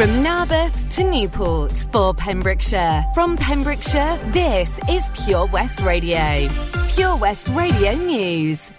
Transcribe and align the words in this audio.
From 0.00 0.22
Narberth 0.22 0.94
to 0.94 1.04
Newport 1.04 1.72
for 1.92 2.14
Pembrokeshire. 2.14 3.04
From 3.12 3.36
Pembrokeshire, 3.36 4.18
this 4.28 4.80
is 4.88 5.06
Pure 5.26 5.48
West 5.48 5.78
Radio. 5.80 6.48
Pure 6.88 7.16
West 7.16 7.48
Radio 7.48 7.92
News. 7.96 8.72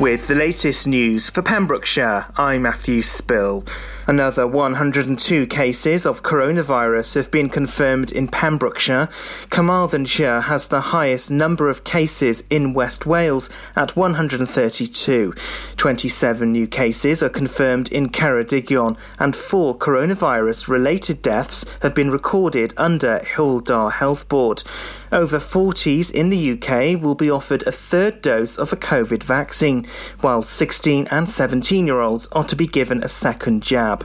With 0.00 0.26
the 0.26 0.34
latest 0.34 0.88
news 0.88 1.30
for 1.30 1.42
Pembrokeshire, 1.42 2.26
I'm 2.36 2.62
Matthew 2.62 3.00
Spill. 3.02 3.64
Another 4.08 4.46
102 4.46 5.48
cases 5.48 6.06
of 6.06 6.22
coronavirus 6.22 7.16
have 7.16 7.28
been 7.32 7.48
confirmed 7.48 8.12
in 8.12 8.28
Pembrokeshire. 8.28 9.08
Carmarthenshire 9.50 10.42
has 10.42 10.68
the 10.68 10.80
highest 10.80 11.28
number 11.28 11.68
of 11.68 11.82
cases 11.82 12.44
in 12.48 12.72
West 12.72 13.04
Wales 13.04 13.50
at 13.74 13.96
132. 13.96 15.34
27 15.76 16.52
new 16.52 16.68
cases 16.68 17.20
are 17.20 17.28
confirmed 17.28 17.90
in 17.90 18.08
Ceredigion, 18.08 18.96
and 19.18 19.34
four 19.34 19.76
coronavirus 19.76 20.68
related 20.68 21.20
deaths 21.20 21.64
have 21.82 21.94
been 21.94 22.12
recorded 22.12 22.74
under 22.76 23.18
Hywel 23.34 23.90
Health 23.90 24.28
Board. 24.28 24.62
Over 25.10 25.38
40s 25.38 26.10
in 26.10 26.30
the 26.30 26.52
UK 26.52 27.00
will 27.00 27.14
be 27.14 27.30
offered 27.30 27.62
a 27.62 27.72
third 27.72 28.22
dose 28.22 28.58
of 28.58 28.72
a 28.72 28.76
COVID 28.76 29.22
vaccine, 29.22 29.86
while 30.20 30.42
16 30.42 31.08
and 31.10 31.28
17 31.28 31.86
year 31.86 32.00
olds 32.00 32.26
are 32.32 32.44
to 32.44 32.56
be 32.56 32.66
given 32.66 33.02
a 33.02 33.08
second 33.08 33.62
jab. 33.62 33.95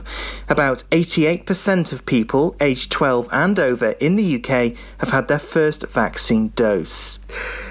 About 0.48 0.84
88% 0.90 1.92
of 1.92 2.06
people 2.06 2.54
aged 2.60 2.90
12 2.92 3.28
and 3.32 3.58
over 3.58 3.90
in 3.92 4.16
the 4.16 4.36
UK 4.36 4.76
have 4.98 5.10
had 5.10 5.28
their 5.28 5.38
first 5.38 5.86
vaccine 5.88 6.52
dose. 6.54 7.18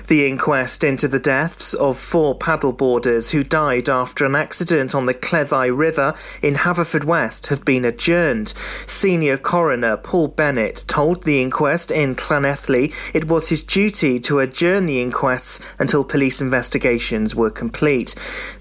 The 0.08 0.28
inquest 0.28 0.84
into 0.84 1.08
the 1.08 1.20
deaths 1.20 1.74
of 1.74 1.98
four 1.98 2.38
paddleboarders 2.38 3.32
who 3.32 3.44
died 3.44 3.88
after 3.88 4.26
an 4.26 4.36
accident 4.36 4.94
on 4.94 5.06
the 5.06 5.14
Cleddau 5.14 5.70
River 5.70 6.14
in 6.42 6.56
Haverfordwest 6.56 7.48
have 7.48 7.64
been 7.64 7.86
adjourned. 7.86 8.54
Senior 8.88 9.38
coroner 9.38 9.96
Paul 9.96 10.28
Bennett 10.28 10.84
told 10.88 11.24
the 11.24 11.42
inquest 11.42 11.92
in 11.92 12.16
Llanelli 12.16 12.94
it 13.14 13.30
was 13.30 13.48
his 13.48 13.64
duty 13.64 14.20
to 14.20 14.40
adjourn 14.40 14.86
the 14.86 15.02
inquests 15.02 15.62
until 15.80 16.04
police 16.04 16.42
investigations 16.42 17.34
were 17.34 17.50
complete. 17.50 18.14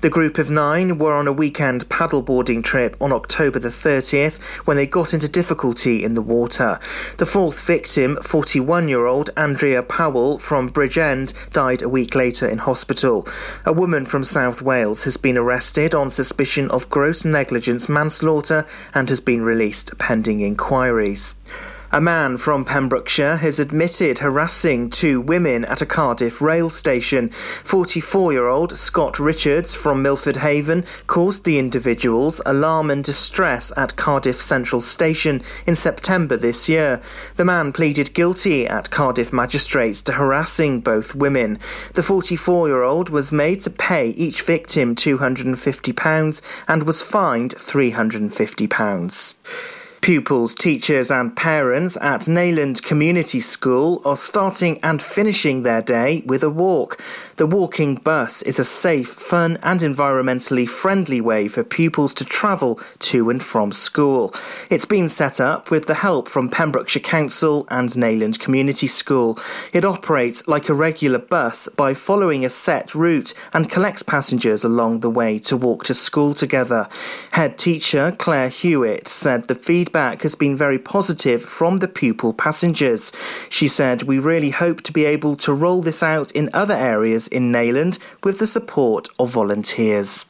The 0.03 0.11
group 0.11 0.39
of 0.39 0.51
nine 0.51 0.99
were 0.99 1.15
on 1.15 1.27
a 1.27 1.33
weekend 1.33 1.89
paddleboarding 1.89 2.63
trip 2.63 2.97
on 3.01 3.11
October 3.11 3.50
the 3.59 3.69
30th 3.69 4.41
when 4.67 4.77
they 4.77 4.87
got 4.87 5.13
into 5.13 5.29
difficulty 5.29 6.05
in 6.05 6.15
the 6.15 6.23
water. 6.23 6.79
The 7.17 7.27
fourth 7.27 7.61
victim, 7.61 8.19
41 8.23 8.89
year 8.89 9.07
old 9.07 9.31
Andrea 9.37 9.83
Powell 9.83 10.39
from 10.39 10.71
Bridgend, 10.71 11.33
died 11.53 11.83
a 11.83 11.89
week 11.89 12.15
later 12.15 12.47
in 12.47 12.59
hospital. 12.59 13.27
A 13.67 13.73
woman 13.73 14.05
from 14.05 14.23
South 14.23 14.63
Wales 14.63 15.05
has 15.05 15.17
been 15.17 15.37
arrested 15.37 15.95
on 15.95 16.11
suspicion 16.11 16.71
of 16.71 16.89
gross 16.91 17.25
negligence 17.25 17.89
manslaughter 17.89 18.65
and 18.95 19.09
has 19.09 19.21
been 19.21 19.43
released 19.43 19.97
pending 19.99 20.41
inquiries. 20.41 21.35
A 21.93 22.01
man 22.01 22.37
from 22.37 22.65
Pembrokeshire 22.65 23.39
has 23.39 23.59
admitted 23.59 24.21
harassing 24.21 24.91
two 24.91 25.21
women 25.21 25.65
at 25.65 25.83
a 25.83 25.87
Cardiff 25.87 26.41
rail 26.41 26.71
station. 26.71 27.31
44 27.65 28.33
year 28.33 28.47
old 28.47 28.79
Scott 28.79 29.19
Richards 29.19 29.75
from 29.75 30.01
Milford 30.01 30.37
Haven 30.37 30.85
caused 31.09 31.43
the 31.43 31.59
individuals 31.59 32.41
alarm 32.47 32.93
and 32.93 33.03
distress 33.03 33.73
at 33.77 33.97
Cardiff 33.97 34.41
Central 34.41 34.81
Station 34.81 35.43
in 35.67 35.75
September 35.75 36.37
this 36.37 36.69
year. 36.69 37.01
The 37.35 37.45
man 37.45 37.73
pleaded 37.73 38.15
guilty 38.15 38.69
at 38.69 38.91
Cardiff 38.91 39.33
magistrates 39.33 40.01
to 40.03 40.13
harassing 40.13 40.79
both 40.79 41.17
women. 41.17 41.59
The 41.95 42.05
44 42.05 42.69
year 42.69 42.85
old 42.85 43.09
was 43.09 43.33
made 43.33 43.63
to 43.63 43.71
pay 43.71 44.11
each 44.11 44.43
victim 44.43 44.95
£250 44.95 46.41
and 46.69 46.83
was 46.85 47.03
fined 47.03 47.57
£350. 47.57 49.35
Pupils, 50.01 50.55
teachers, 50.55 51.11
and 51.11 51.37
parents 51.37 51.99
at 52.01 52.23
Neyland 52.23 52.83
Community 52.83 53.39
School 53.39 54.01
are 54.07 54.17
starting 54.17 54.81
and 54.83 55.03
finishing 55.03 55.63
their 55.63 55.83
day 55.83 56.23
with 56.25 56.43
a 56.43 56.49
walk. 56.49 56.99
The 57.37 57.47
walking 57.47 57.97
bus 57.97 58.41
is 58.43 58.59
a 58.59 58.65
safe, 58.65 59.09
fun, 59.09 59.59
and 59.63 59.81
environmentally 59.81 60.67
friendly 60.67 61.21
way 61.21 61.49
for 61.49 61.63
pupils 61.63 62.15
to 62.15 62.25
travel 62.25 62.81
to 63.01 63.29
and 63.29 63.43
from 63.43 63.73
school. 63.73 64.35
It's 64.71 64.87
been 64.87 65.11
set 65.11 65.39
up 65.39 65.71
with 65.71 65.85
the 65.85 65.95
help 65.95 66.31
from 66.31 66.49
Pembrokeshire 66.49 67.03
Council 67.03 67.67
and 67.69 67.91
Neyland 67.91 68.39
Community 68.39 68.87
School. 68.87 69.39
It 69.75 69.85
operates 69.85 70.49
like 70.49 70.71
a 70.71 70.75
regular 70.75 71.19
bus 71.19 71.69
by 71.77 71.93
following 71.93 72.43
a 72.43 72.51
set 72.51 72.95
route 72.95 73.35
and 73.53 73.71
collects 73.71 74.03
passengers 74.03 74.65
along 74.65 75.01
the 75.01 75.11
way 75.11 75.39
to 75.41 75.59
walk 75.59 75.85
to 75.85 75.95
school 75.95 76.33
together. 76.33 76.89
Head 77.33 77.59
teacher 77.59 78.17
Claire 78.19 78.49
Hewitt 78.49 79.07
said 79.07 79.47
the 79.47 79.55
feedback 79.55 79.90
feedback 79.91 80.23
has 80.23 80.37
been 80.37 80.57
very 80.57 80.79
positive 80.79 81.43
from 81.43 81.79
the 81.79 81.89
pupil 81.89 82.33
passengers. 82.33 83.11
She 83.49 83.67
said, 83.67 84.05
We 84.05 84.21
really 84.21 84.51
hope 84.51 84.83
to 84.83 84.93
be 84.93 85.05
able 85.05 85.35
to 85.39 85.53
roll 85.53 85.83
this 85.83 86.01
out 86.01 86.31
in 86.31 86.49
other 86.53 86.75
areas 86.75 87.27
in 87.27 87.51
Neyland 87.51 87.99
with 88.23 88.39
the 88.39 88.47
support 88.47 89.09
of 89.19 89.31
volunteers. 89.31 90.27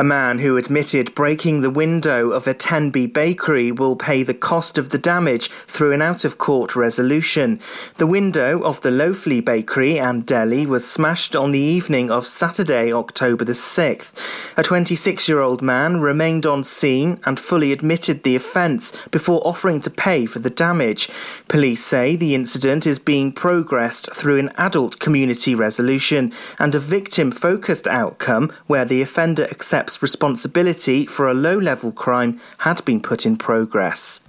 A 0.00 0.02
man 0.02 0.38
who 0.38 0.56
admitted 0.56 1.14
breaking 1.14 1.60
the 1.60 1.68
window 1.68 2.30
of 2.30 2.46
a 2.46 2.54
Tenby 2.54 3.04
bakery 3.04 3.70
will 3.70 3.96
pay 3.96 4.22
the 4.22 4.32
cost 4.32 4.78
of 4.78 4.88
the 4.88 4.96
damage 4.96 5.50
through 5.66 5.92
an 5.92 6.00
out 6.00 6.24
of 6.24 6.38
court 6.38 6.74
resolution. 6.74 7.60
The 7.98 8.06
window 8.06 8.62
of 8.62 8.80
the 8.80 8.88
Loafley 8.88 9.44
bakery 9.44 9.98
and 9.98 10.24
deli 10.24 10.64
was 10.64 10.90
smashed 10.90 11.36
on 11.36 11.50
the 11.50 11.58
evening 11.58 12.10
of 12.10 12.26
Saturday, 12.26 12.90
October 12.90 13.44
the 13.44 13.52
6th. 13.52 14.12
A 14.56 14.62
26 14.62 15.28
year 15.28 15.40
old 15.40 15.60
man 15.60 16.00
remained 16.00 16.46
on 16.46 16.64
scene 16.64 17.20
and 17.24 17.38
fully 17.38 17.70
admitted 17.70 18.22
the 18.22 18.36
offence 18.36 18.94
before 19.10 19.46
offering 19.46 19.82
to 19.82 19.90
pay 19.90 20.24
for 20.24 20.38
the 20.38 20.48
damage. 20.48 21.10
Police 21.46 21.84
say 21.84 22.16
the 22.16 22.34
incident 22.34 22.86
is 22.86 22.98
being 22.98 23.32
progressed 23.32 24.08
through 24.14 24.38
an 24.38 24.50
adult 24.56 24.98
community 24.98 25.54
resolution 25.54 26.32
and 26.58 26.74
a 26.74 26.78
victim 26.78 27.30
focused 27.30 27.86
outcome 27.86 28.50
where 28.66 28.86
the 28.86 29.02
offender 29.02 29.44
accepts 29.50 29.89
responsibility 30.02 31.06
for 31.06 31.28
a 31.28 31.34
low 31.34 31.58
level 31.58 31.92
crime 31.92 32.40
had 32.58 32.84
been 32.84 33.00
put 33.00 33.26
in 33.26 33.36
progress. 33.36 34.20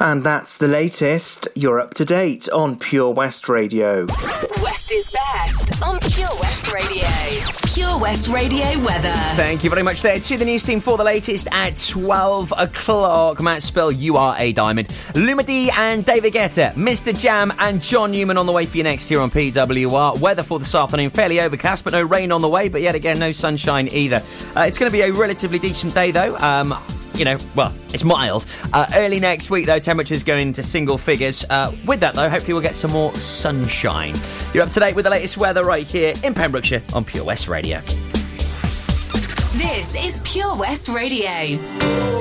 And 0.00 0.22
that's 0.22 0.56
the 0.56 0.68
latest. 0.68 1.48
You're 1.56 1.80
up 1.80 1.94
to 1.94 2.04
date 2.04 2.48
on 2.50 2.78
Pure 2.78 3.14
West 3.14 3.48
Radio. 3.48 4.06
West 4.62 4.92
is 4.92 5.10
best 5.10 5.82
on 5.82 5.98
Pure 5.98 6.28
West 6.40 6.72
Radio. 6.72 7.08
Pure 7.74 7.98
West 7.98 8.28
Radio 8.28 8.78
weather. 8.84 9.12
Thank 9.34 9.64
you 9.64 9.70
very 9.70 9.82
much 9.82 10.02
there 10.02 10.20
to 10.20 10.36
the 10.36 10.44
news 10.44 10.62
team 10.62 10.78
for 10.78 10.96
the 10.96 11.02
latest 11.04 11.48
at 11.50 11.76
12 11.78 12.52
o'clock. 12.56 13.42
Matt 13.42 13.62
Spill, 13.62 13.90
you 13.90 14.16
are 14.16 14.36
a 14.38 14.52
diamond. 14.52 14.88
Lumidee 15.14 15.70
and 15.76 16.04
David 16.04 16.32
Guetta, 16.32 16.72
MistaJam 16.74 17.54
and 17.58 17.82
John 17.82 18.12
Newman 18.12 18.38
on 18.38 18.46
the 18.46 18.52
way 18.52 18.66
for 18.66 18.76
you 18.76 18.84
next 18.84 19.08
here 19.08 19.20
on 19.20 19.32
PWR. 19.32 20.20
Weather 20.20 20.44
for 20.44 20.60
this 20.60 20.74
afternoon, 20.76 21.10
fairly 21.10 21.40
overcast, 21.40 21.82
but 21.82 21.92
no 21.92 22.02
rain 22.02 22.30
on 22.30 22.40
the 22.40 22.48
way, 22.48 22.68
but 22.68 22.82
yet 22.82 22.94
again, 22.94 23.18
no 23.18 23.32
sunshine 23.32 23.88
either. 23.88 24.22
Uh, 24.56 24.60
it's 24.60 24.78
going 24.78 24.90
to 24.90 24.96
be 24.96 25.02
a 25.02 25.12
relatively 25.12 25.58
decent 25.58 25.92
day 25.92 26.12
though. 26.12 26.36
Um, 26.36 26.72
you 27.18 27.24
know, 27.24 27.38
well, 27.54 27.74
it's 27.92 28.04
mild. 28.04 28.46
Uh, 28.72 28.86
early 28.94 29.20
next 29.20 29.50
week, 29.50 29.66
though, 29.66 29.78
temperatures 29.78 30.22
going 30.24 30.48
into 30.48 30.62
single 30.62 30.98
figures. 30.98 31.44
Uh, 31.48 31.74
with 31.86 32.00
that, 32.00 32.14
though, 32.14 32.28
hopefully 32.28 32.54
we'll 32.54 32.62
get 32.62 32.76
some 32.76 32.92
more 32.92 33.14
sunshine. 33.14 34.14
You're 34.54 34.64
up 34.64 34.70
to 34.70 34.80
date 34.80 34.94
with 34.94 35.04
the 35.04 35.10
latest 35.10 35.36
weather 35.36 35.64
right 35.64 35.86
here 35.86 36.14
in 36.24 36.34
Pembrokeshire 36.34 36.82
on 36.94 37.04
Pure 37.04 37.24
West 37.24 37.48
Radio. 37.48 37.80
This 39.58 39.94
is 39.96 40.22
Pure 40.24 40.56
West 40.56 40.88
Radio. 40.88 42.17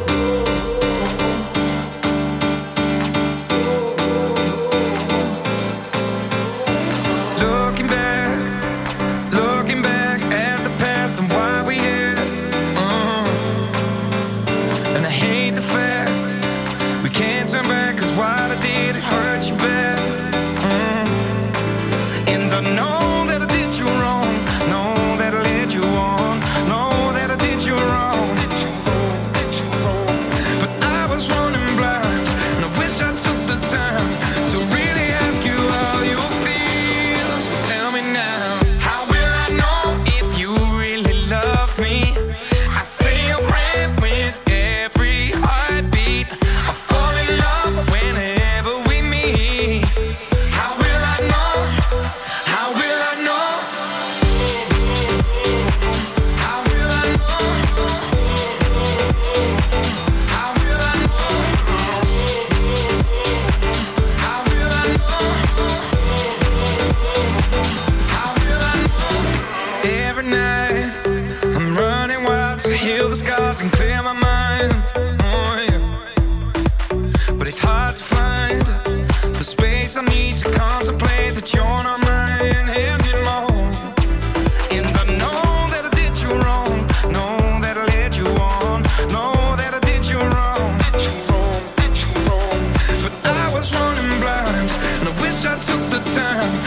I 95.50 95.56
took 95.60 95.80
the 95.92 96.02
time. 96.14 96.67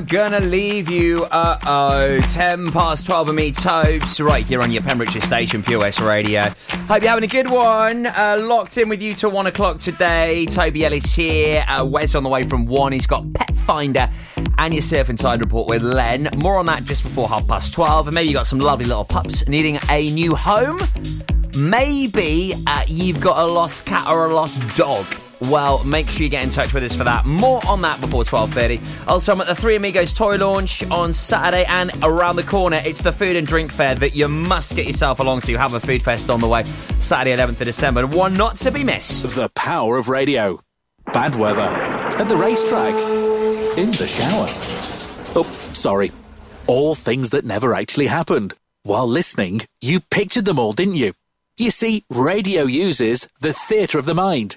never 0.00 0.06
gonna 0.06 0.40
leave 0.40 0.90
you. 0.90 1.24
Uh 1.24 1.58
oh. 1.66 2.20
10 2.32 2.70
past 2.70 3.06
12 3.06 3.28
and 3.28 3.36
me, 3.36 3.50
Tobes, 3.50 4.20
right 4.20 4.44
here 4.44 4.60
on 4.60 4.70
your 4.70 4.82
Pembrokeshire 4.82 5.22
station, 5.22 5.62
Pure 5.62 5.80
West 5.80 6.00
Radio. 6.00 6.42
Hope 6.88 7.02
you're 7.02 7.10
having 7.10 7.24
a 7.24 7.28
good 7.28 7.50
one. 7.50 8.06
Uh, 8.06 8.38
locked 8.42 8.76
in 8.76 8.88
with 8.88 9.02
you 9.02 9.14
till 9.14 9.30
1 9.30 9.46
o'clock 9.46 9.78
today. 9.78 10.44
Toby 10.46 10.84
Ellis 10.84 11.14
here. 11.14 11.64
Uh, 11.68 11.84
Wes 11.84 12.14
on 12.14 12.24
the 12.24 12.28
way 12.28 12.42
from 12.42 12.66
1. 12.66 12.92
He's 12.92 13.06
got 13.06 13.32
Pet 13.32 13.56
Finder 13.56 14.10
and 14.58 14.74
your 14.74 14.82
Surf 14.82 15.08
Inside 15.08 15.40
report 15.40 15.68
with 15.68 15.82
Len. 15.82 16.28
More 16.36 16.58
on 16.58 16.66
that 16.66 16.84
just 16.84 17.02
before 17.02 17.28
half 17.28 17.46
past 17.46 17.72
12. 17.72 18.08
And 18.08 18.14
maybe 18.14 18.28
you've 18.28 18.36
got 18.36 18.46
some 18.46 18.58
lovely 18.58 18.86
little 18.86 19.04
pups 19.04 19.46
needing 19.48 19.78
a 19.88 20.10
new 20.10 20.34
home. 20.34 20.80
Maybe 21.58 22.52
uh, 22.66 22.84
you've 22.86 23.20
got 23.20 23.38
a 23.38 23.50
lost 23.50 23.86
cat 23.86 24.06
or 24.08 24.26
a 24.26 24.34
lost 24.34 24.76
dog 24.76 25.06
well, 25.42 25.84
make 25.84 26.08
sure 26.08 26.22
you 26.22 26.28
get 26.30 26.44
in 26.44 26.50
touch 26.50 26.72
with 26.72 26.82
us 26.82 26.94
for 26.94 27.04
that. 27.04 27.26
More 27.26 27.60
on 27.68 27.82
that 27.82 28.00
before 28.00 28.24
12.30. 28.24 29.08
Also, 29.08 29.32
I'm 29.32 29.40
at 29.40 29.46
the 29.46 29.54
Three 29.54 29.76
Amigos 29.76 30.12
toy 30.12 30.36
launch 30.36 30.82
on 30.90 31.12
Saturday 31.12 31.64
and 31.68 31.90
around 32.02 32.36
the 32.36 32.42
corner, 32.42 32.80
it's 32.84 33.02
the 33.02 33.12
food 33.12 33.36
and 33.36 33.46
drink 33.46 33.70
fair 33.70 33.94
that 33.96 34.16
you 34.16 34.28
must 34.28 34.76
get 34.76 34.86
yourself 34.86 35.20
along 35.20 35.42
to. 35.42 35.56
Have 35.56 35.74
a 35.74 35.80
food 35.80 36.02
fest 36.02 36.30
on 36.30 36.40
the 36.40 36.48
way. 36.48 36.64
Saturday, 36.98 37.36
11th 37.36 37.60
of 37.60 37.66
December. 37.66 38.06
One 38.06 38.34
not 38.34 38.56
to 38.58 38.70
be 38.70 38.82
missed. 38.82 39.34
The 39.34 39.50
power 39.50 39.96
of 39.98 40.08
radio. 40.08 40.60
Bad 41.12 41.36
weather. 41.36 41.60
At 41.60 42.28
the 42.28 42.36
racetrack. 42.36 42.94
In 43.76 43.90
the 43.92 44.06
shower. 44.06 44.46
Oh, 45.38 45.46
sorry. 45.74 46.12
All 46.66 46.94
things 46.94 47.30
that 47.30 47.44
never 47.44 47.74
actually 47.74 48.06
happened. 48.06 48.54
While 48.84 49.06
listening, 49.06 49.62
you 49.82 50.00
pictured 50.00 50.46
them 50.46 50.58
all, 50.58 50.72
didn't 50.72 50.94
you? 50.94 51.12
You 51.58 51.70
see, 51.70 52.04
radio 52.08 52.64
uses 52.64 53.28
the 53.40 53.52
theatre 53.52 53.98
of 53.98 54.06
the 54.06 54.14
mind. 54.14 54.56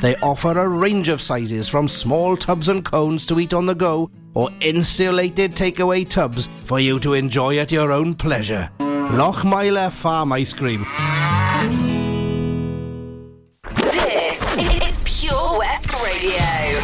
They 0.00 0.16
offer 0.16 0.58
a 0.58 0.68
range 0.68 1.08
of 1.08 1.20
sizes 1.20 1.68
from 1.68 1.88
small 1.88 2.36
tubs 2.36 2.68
and 2.68 2.84
cones 2.84 3.24
to 3.26 3.40
eat 3.40 3.54
on 3.54 3.66
the 3.66 3.74
go 3.74 4.10
or 4.34 4.50
insulated 4.60 5.54
takeaway 5.54 6.08
tubs 6.08 6.48
for 6.64 6.80
you 6.80 6.98
to 7.00 7.14
enjoy 7.14 7.58
at 7.58 7.72
your 7.72 7.92
own 7.92 8.14
pleasure. 8.14 8.70
Lochmeyler 8.78 9.90
Farm 9.92 10.32
Ice 10.32 10.52
Cream. 10.52 10.84
This 13.76 14.42
is 14.58 15.04
Pure 15.04 15.58
West 15.58 15.92
Radio. 16.04 16.83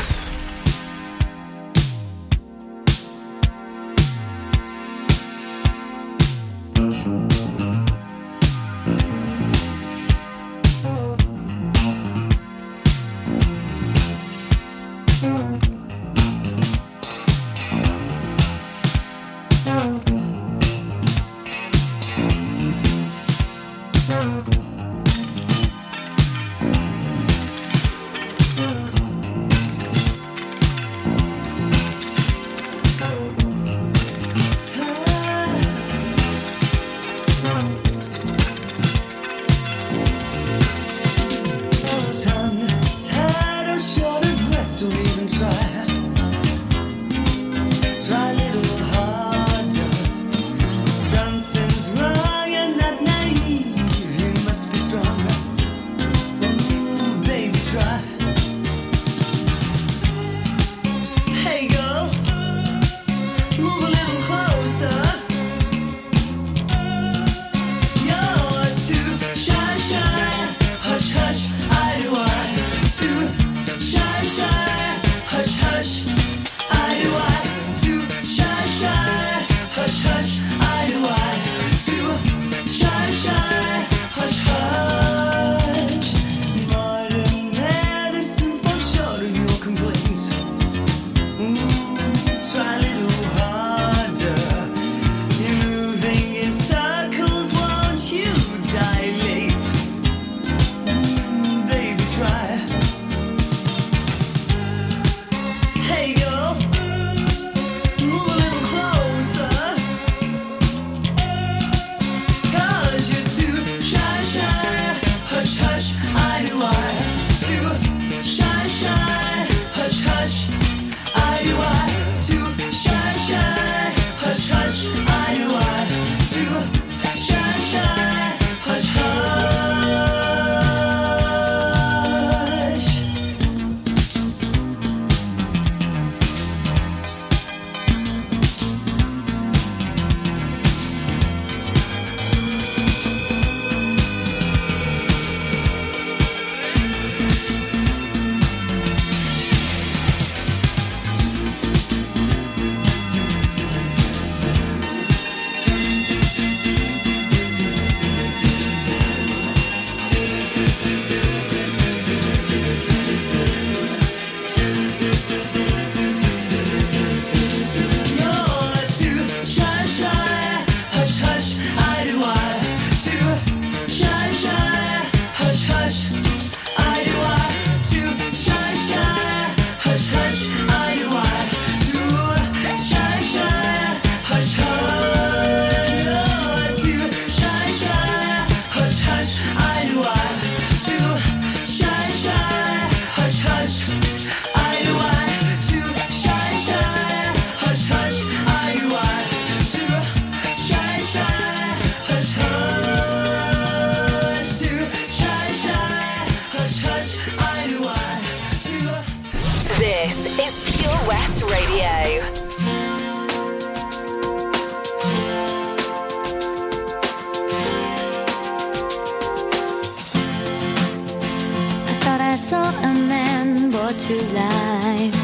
to 224.11 224.35
life. 224.35 225.19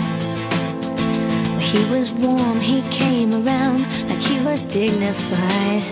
He 1.61 1.81
was 1.93 2.12
warm, 2.12 2.61
he 2.61 2.83
came 3.02 3.31
around 3.33 3.81
like 4.09 4.23
he 4.31 4.38
was 4.45 4.62
dignified. 4.62 5.82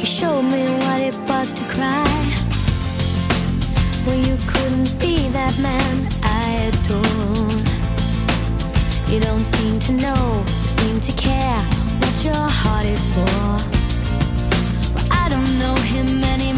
He 0.00 0.06
showed 0.06 0.44
me 0.54 0.62
what 0.84 1.00
it 1.08 1.16
was 1.28 1.52
to 1.58 1.64
cry. 1.74 2.14
Well, 4.04 4.20
you 4.28 4.36
couldn't 4.52 4.90
be 4.98 5.16
that 5.38 5.54
man 5.68 5.94
I 6.22 6.44
adore. 6.68 7.56
You 9.12 9.20
don't 9.20 9.44
seem 9.44 9.78
to 9.88 9.92
know, 9.92 10.44
seem 10.78 11.00
to 11.00 11.12
care 11.28 11.60
what 12.00 12.24
your 12.24 12.44
heart 12.60 12.86
is 12.86 13.04
for. 13.14 13.42
Well, 14.94 15.08
I 15.22 15.28
don't 15.28 15.52
know 15.58 15.76
him 15.92 16.24
anymore. 16.24 16.57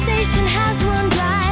conversation 0.00 0.46
has 0.46 0.84
one 0.86 1.08
dry. 1.10 1.49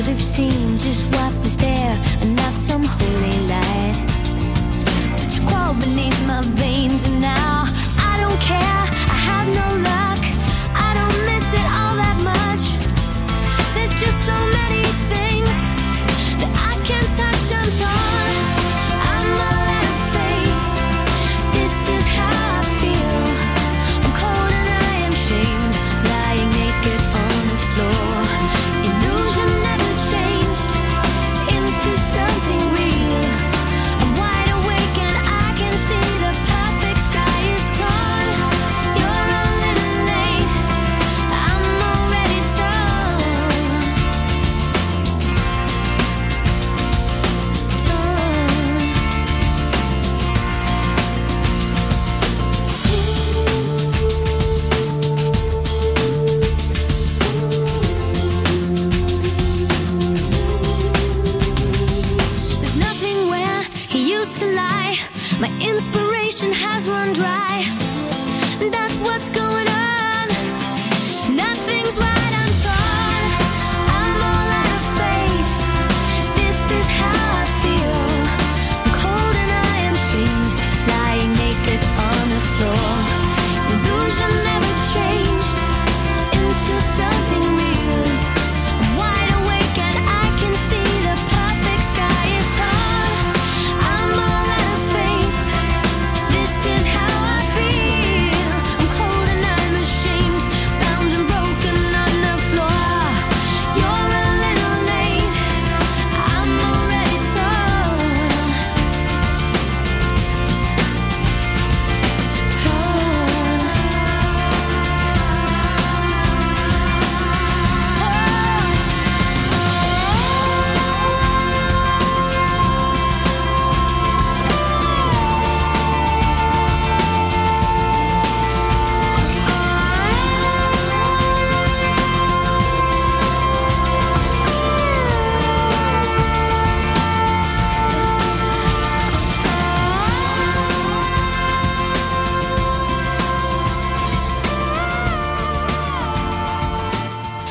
should 0.00 0.08
have 0.08 0.22
seen 0.22 0.78
just 0.78 1.04
what 1.14 1.34
was 1.44 1.58
there 1.58 1.94
and 2.22 2.34
not 2.34 2.54
some 2.54 2.84
holy 2.84 3.38
light. 3.48 3.96
But 5.18 5.38
you 5.38 5.46
crawled 5.46 5.78
beneath 5.80 6.26
my 6.26 6.40
veins 6.40 7.06
and 7.06 7.20
now. 7.20 7.49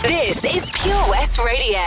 This 0.03 0.45
is 0.45 0.69
Pure 0.71 1.09
West 1.09 1.37
Radio 1.39 1.79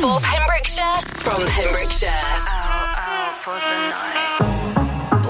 for 0.00 0.20
Pembrokeshire 0.20 1.02
from 1.18 1.44
Pembrokeshire. 1.46 2.08
Out, 2.10 2.94
out 2.96 3.42
for 3.42 3.54
the 3.54 3.76
night. 3.90 5.26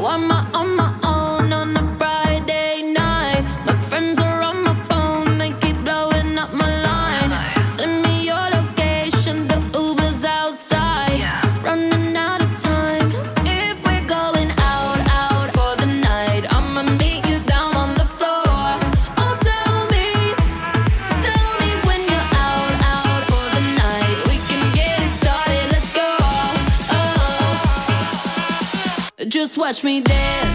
watch 29.57 29.83
me 29.85 30.01
dance. 30.01 30.46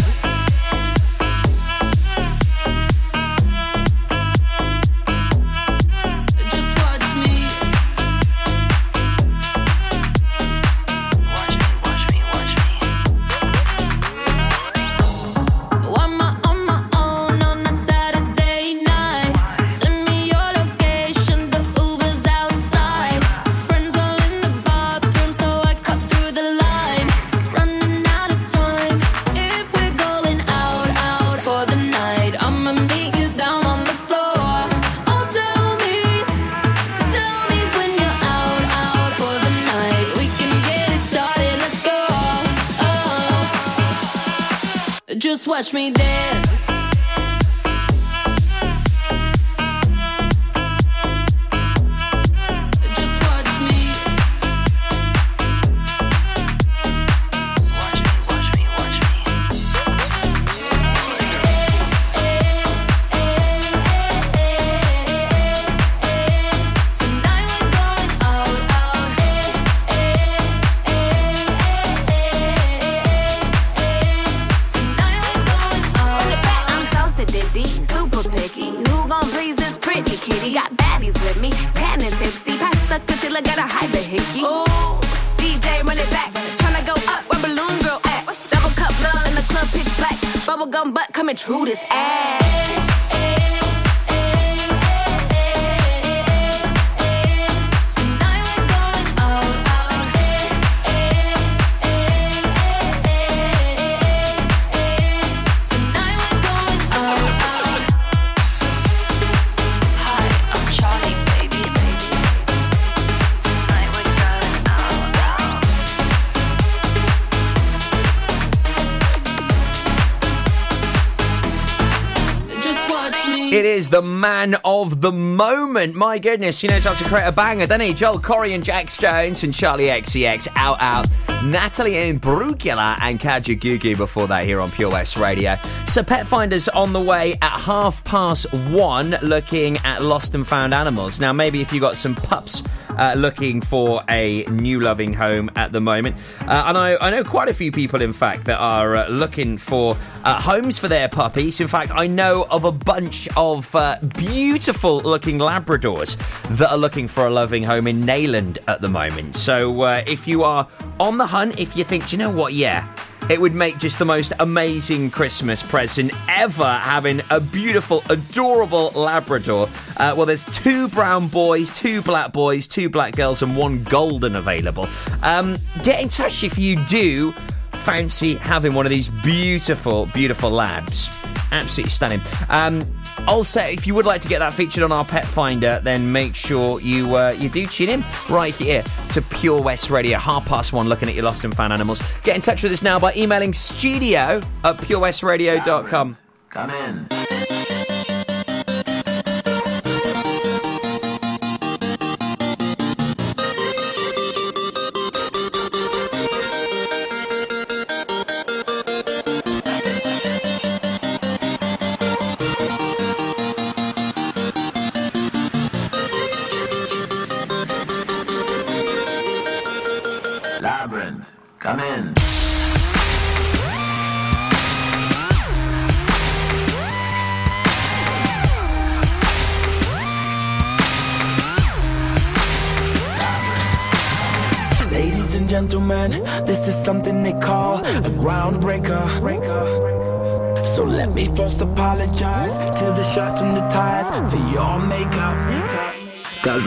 The 123.92 124.02
man 124.02 124.56
of 124.64 125.02
the 125.02 125.12
moment. 125.12 125.96
My 125.96 126.18
goodness, 126.18 126.62
he 126.62 126.70
knows 126.70 126.86
how 126.86 126.94
to 126.94 127.04
create 127.04 127.28
a 127.28 127.32
banger, 127.34 127.68
doesn't 127.68 127.86
he? 127.86 127.94
Joel 127.94 128.20
Corry 128.20 128.56
and 128.56 128.64
Jax 128.64 128.96
Jones 128.96 129.44
and 129.44 129.54
Charli 129.54 129.92
XCX 129.92 130.48
out 130.56 130.78
out. 130.80 131.08
Natalie 131.44 131.96
Imbruglia 131.96 132.98
and 133.02 133.20
Kajagoogoo 133.20 133.98
before 133.98 134.28
that 134.28 134.46
here 134.46 134.62
on 134.62 134.72
Pure 134.72 134.92
West 134.92 135.18
Radio. 135.18 135.58
So 135.88 136.04
Pet 136.04 136.26
Finders 136.26 136.70
on 136.70 136.94
the 136.94 137.02
way 137.02 137.34
at 137.42 137.60
half 137.60 138.02
past 138.06 138.46
one 138.70 139.10
looking 139.24 139.76
at 139.80 140.02
lost 140.02 140.36
and 140.36 140.48
found 140.48 140.74
animals. 140.74 141.20
Now 141.20 141.34
maybe 141.34 141.60
if 141.60 141.74
you 141.74 141.82
got 141.82 141.96
some 141.96 142.16
pups 142.16 142.64
uh, 142.98 143.14
looking 143.18 143.62
for 143.62 144.04
a 144.10 144.44
new 144.46 144.80
loving 144.80 145.14
home 145.14 145.50
at 145.56 145.72
the 145.72 145.82
moment. 145.82 146.16
Uh, 146.42 146.66
and 146.68 146.78
I, 146.78 146.98
I 147.00 147.10
know 147.10 147.24
quite 147.24 147.50
a 147.50 147.54
few 147.54 147.72
people, 147.72 148.02
in 148.02 148.14
fact, 148.14 148.46
that 148.46 148.60
are 148.60 148.96
uh, 148.96 149.08
looking 149.10 149.58
for 149.58 149.98
uh, 150.24 150.42
homes 150.42 150.78
for 150.78 150.88
their 150.88 151.10
puppies. 151.10 151.60
In 151.60 151.68
fact, 151.68 151.92
I 151.94 152.08
know 152.08 152.46
of 152.50 152.64
a 152.64 152.72
bunch 152.72 153.28
of 153.36 153.74
uh, 153.76 153.98
beautiful 154.18 155.00
looking 155.02 155.38
Labradors 155.38 156.18
that 156.58 156.72
are 156.72 156.78
looking 156.78 157.08
for 157.08 157.28
a 157.28 157.30
loving 157.30 157.64
home 157.64 157.88
in 157.88 158.02
Neyland 158.02 158.58
at 158.68 158.82
the 158.82 158.90
moment. 158.90 159.36
So 159.36 159.82
uh, 159.82 160.04
if 160.08 160.28
you 160.28 160.44
are 160.44 160.68
on 161.00 161.18
the 161.18 161.26
hunt, 161.26 161.60
if 161.60 161.76
you 161.76 161.84
think, 161.84 162.12
you 162.12 162.18
know 162.18 162.30
what, 162.30 162.54
yeah. 162.54 162.88
It 163.30 163.40
would 163.40 163.54
make 163.54 163.78
just 163.78 163.98
the 163.98 164.06
most 164.06 164.34
amazing 164.40 165.12
Christmas 165.12 165.64
present 165.64 166.12
ever 166.28 166.66
having 166.66 167.22
a 167.30 167.40
beautiful, 167.40 168.04
adorable 168.10 168.92
Labrador. 168.92 169.70
Uh, 169.98 170.14
well, 170.18 170.26
there's 170.26 170.44
two 170.46 170.90
brown 170.90 171.28
boys, 171.28 171.72
two 171.72 172.02
black 172.02 172.34
boys, 172.34 172.68
two 172.68 172.90
black 172.90 173.16
girls, 173.16 173.42
and 173.42 173.56
one 173.56 173.84
golden 173.84 174.36
available. 174.36 174.88
Um, 175.24 175.58
get 175.84 176.02
in 176.02 176.10
touch 176.10 176.44
if 176.44 176.58
you 176.58 176.76
do 176.88 177.32
fancy 177.72 178.36
having 178.36 178.74
one 178.74 178.86
of 178.86 178.90
these 178.90 179.08
beautiful, 179.08 180.08
beautiful 180.08 180.50
labs. 180.50 181.10
Absolutely 181.52 181.90
stunning. 181.90 182.22
Um, 182.50 182.82
also, 183.28 183.62
if 183.62 183.88
you 183.88 183.96
would 183.96 184.06
like 184.06 184.22
to 184.22 184.28
get 184.28 184.40
that 184.40 184.54
featured 184.54 184.84
on 184.84 184.92
our 184.92 185.06
Pet 185.06 185.26
Finder, 185.26 185.80
then 185.84 186.12
make 186.12 186.36
sure 186.36 186.80
you 186.82 187.16
uh, 187.16 187.32
you 187.38 187.50
do 187.50 187.66
tune 187.68 187.90
in 187.90 188.04
right 188.30 188.54
here 188.54 188.84
to 189.10 189.22
Pure 189.22 189.62
West 189.62 189.90
Radio, 189.90 190.18
half 190.18 190.46
past 190.46 190.74
one, 190.74 190.88
looking 190.88 191.10
at 191.10 191.16
your 191.16 191.26
lost 191.26 191.44
and 191.44 191.56
found 191.56 191.74
animals. 191.74 192.02
Get 192.24 192.36
in 192.36 192.42
touch 192.42 192.64
with 192.64 192.72
us 192.72 192.82
now 192.82 193.00
by 193.00 193.14
emailing 193.16 193.54
studio 193.54 194.42
at 194.64 194.78
purewestradio.com. 194.78 196.18
Come 196.50 196.70
in. 196.70 197.08
Labrinth, 197.08 197.21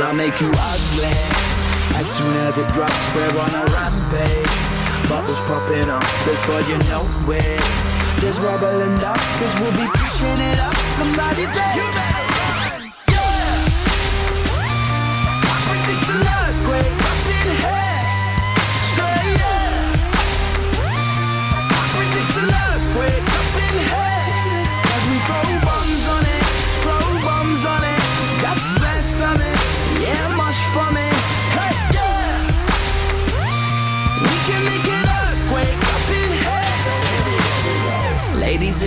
I'll 0.04 0.12
make 0.12 0.38
you 0.38 0.52
ugly 0.52 1.16
as 1.96 2.06
soon 2.18 2.36
as 2.44 2.58
it 2.58 2.68
drops. 2.74 2.92
We're 3.14 3.40
on 3.40 3.54
a 3.56 3.64
rampage. 3.72 4.52
Bubbles 5.08 5.40
popping 5.48 5.88
up 5.88 6.04
before 6.28 6.60
you 6.68 6.76
know 6.90 7.08
it. 7.32 7.60
There's 8.20 8.38
rubble 8.38 8.82
and 8.84 9.00
dust, 9.00 9.24
cause 9.40 9.60
we'll 9.60 9.72
be 9.72 9.88
pushing 9.96 10.40
it 10.52 10.58
up. 10.60 10.74
Somebody 10.98 11.46
say, 11.46 11.76
You 11.76 11.90
better 11.94 12.23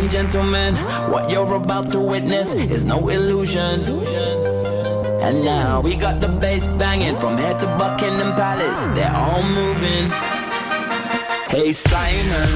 and 0.08 0.32
gentlemen, 0.32 0.74
what 1.12 1.30
you're 1.30 1.56
about 1.56 1.91
to 1.91 2.00
witness 2.00 2.54
is 2.54 2.86
no 2.86 3.10
illusion. 3.10 3.82
And 5.20 5.43
now 5.43 5.82
we 5.82 5.96
got 5.96 6.22
the 6.22 6.30
bass 6.30 6.65
banging 6.80 7.15
from 7.15 7.38
head 7.38 7.60
to 7.60 7.65
Buckingham 7.78 8.34
Palace. 8.36 8.84
They're 8.96 9.13
all 9.13 9.43
moving. 9.43 10.06
Hey 11.52 11.74
Simon, 11.74 12.52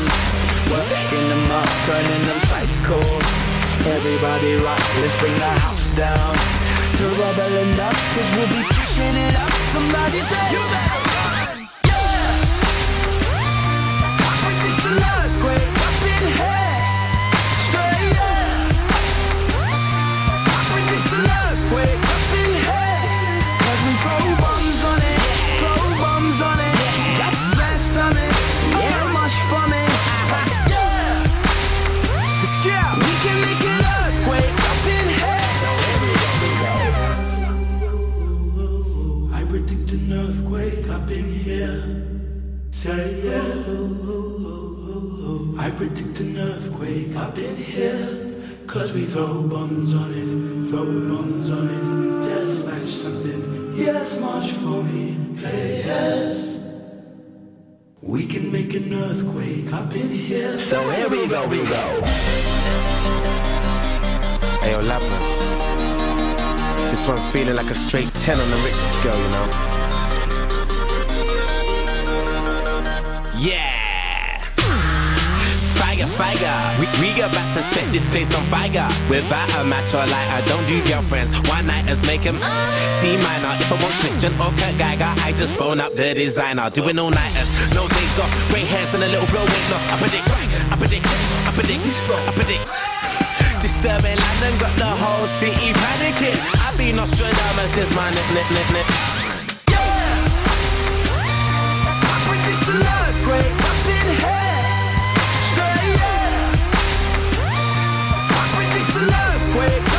working 0.72 1.26
them 1.32 1.52
up, 1.52 1.68
turning 1.88 2.24
them 2.30 2.40
psycho. 2.48 3.00
Everybody 3.98 4.56
rock, 4.64 4.84
let's 5.02 5.18
bring 5.20 5.36
the 5.36 5.54
house 5.66 5.90
down 5.96 6.34
to 6.98 7.04
rubble 7.20 7.76
dust, 7.76 8.00
cause 8.16 8.30
we'll 8.36 8.48
be 8.48 8.64
pushing 8.64 9.16
it 9.28 9.36
up. 9.36 9.52
Somebody 9.74 10.20
say, 10.22 10.52
You 10.54 10.64
better 10.72 11.01
up 40.91 41.10
in 41.10 41.25
here. 41.25 41.84
Say 42.71 43.21
yeah. 43.23 44.12
I 45.58 45.69
predict 45.71 46.19
an 46.19 46.38
earthquake 46.38 47.15
up 47.15 47.38
in 47.38 47.56
here. 47.56 48.32
Cause 48.67 48.93
we 48.93 49.04
throw 49.04 49.47
bombs 49.47 49.93
on 49.93 50.12
it, 50.12 50.69
throw 50.69 50.86
bombs 50.86 51.49
on 51.51 51.67
it. 51.67 52.23
Just 52.23 52.62
smash 52.62 52.89
something, 53.04 53.73
yes, 53.75 54.17
march 54.17 54.51
for 54.54 54.82
me, 54.84 55.36
hey, 55.38 55.84
yes. 55.86 56.58
We 58.01 58.25
can 58.25 58.51
make 58.51 58.73
an 58.73 58.93
earthquake 58.93 59.73
up 59.73 59.93
in 59.93 60.10
here. 60.10 60.58
So 60.58 60.89
here 60.89 61.10
we 61.10 61.27
go, 61.27 61.47
we 61.47 61.58
go. 61.58 62.01
Hey, 64.62 64.71
yo, 64.71 64.82
Labman. 64.82 65.21
This 66.91 67.08
one's 67.08 67.27
feeling 67.32 67.56
like 67.56 67.69
a 67.69 67.75
straight 67.75 68.12
10 68.13 68.39
on 68.39 68.49
the 68.49 68.58
Richter 68.58 68.88
scale, 68.99 69.21
you 69.21 69.30
know? 69.30 69.81
Yeah. 73.41 74.38
Fire, 75.73 76.06
fire. 76.13 76.77
We, 76.77 76.86
we 77.01 77.10
about 77.17 77.49
to 77.58 77.62
set 77.73 77.91
this 77.91 78.06
place 78.13 78.30
on 78.38 78.45
fire. 78.54 78.86
Without 79.10 79.49
a 79.58 79.63
match 79.65 79.95
or 79.97 80.06
light, 80.06 80.30
I 80.30 80.45
don't 80.45 80.62
do 80.69 80.77
girlfriends. 80.86 81.34
One 81.49 81.65
nighters 81.65 82.06
make 82.06 82.21
him 82.21 82.38
C 83.01 83.17
minor. 83.17 83.58
If 83.58 83.73
I 83.73 83.82
want 83.82 83.97
Christian 83.97 84.34
or 84.38 84.54
Kurt 84.62 84.77
Geiger, 84.77 85.10
I 85.25 85.34
just 85.34 85.56
phone 85.56 85.80
up 85.80 85.91
the 85.95 86.13
designer. 86.13 86.69
Doing 86.69 86.99
all 86.99 87.10
nighters, 87.10 87.49
no 87.73 87.89
days 87.89 88.19
off. 88.21 88.30
Grey 88.54 88.62
hairs 88.62 88.93
and 88.93 89.01
a 89.01 89.08
little 89.10 89.25
bro 89.34 89.41
weight 89.41 89.67
loss. 89.73 89.82
I 89.89 89.97
predict, 89.97 90.30
I 90.30 90.77
predict, 90.77 91.10
I 91.10 91.51
predict, 91.58 91.82
I 91.82 92.32
predict. 92.38 92.69
Disturbing 93.58 94.21
London 94.21 94.54
got 94.62 94.73
the 94.77 94.86
whole 94.86 95.25
city 95.41 95.73
panicking. 95.73 96.38
I 96.62 96.77
be 96.77 96.93
Nostradamus, 96.93 97.73
this 97.73 97.89
my 97.97 98.06
nip, 98.13 98.27
nip, 98.38 98.45
nip, 98.54 98.69
nip. 98.69 98.86
Yeah. 99.65 100.30
I 102.06 102.17
predict 102.30 102.69
an 102.69 103.01
earthquake 109.54 109.90